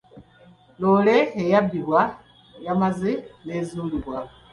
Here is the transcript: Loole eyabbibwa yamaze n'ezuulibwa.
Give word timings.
Loole 0.79 1.17
eyabbibwa 1.41 2.01
yamaze 2.65 3.11
n'ezuulibwa. 3.45 4.17